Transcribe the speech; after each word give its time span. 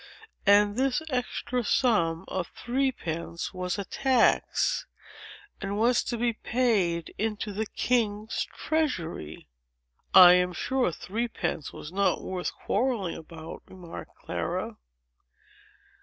And 0.47 0.77
this 0.77 1.03
extra 1.11 1.63
sum 1.63 2.25
of 2.27 2.47
three 2.55 2.91
pence 2.91 3.53
was 3.53 3.77
a 3.77 3.85
tax, 3.85 4.87
and 5.61 5.77
was 5.77 6.03
to 6.05 6.17
be 6.17 6.33
paid 6.33 7.13
into 7.19 7.53
the 7.53 7.67
king's 7.67 8.45
treasury." 8.51 9.45
"I 10.11 10.33
am 10.33 10.53
sure 10.53 10.91
three 10.91 11.27
pence 11.27 11.71
was 11.71 11.91
not 11.91 12.23
worth 12.23 12.51
quarrelling 12.51 13.13
about!" 13.13 13.61
remarked 13.67 14.17
Clara. 14.17 14.77